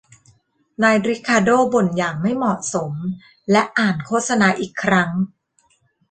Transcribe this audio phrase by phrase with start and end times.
[0.83, 2.93] นายริคาร์โด้บ่นอย่างไม่เหมาะสม
[3.51, 5.09] และอ่านโฆษณาอีกครั้ง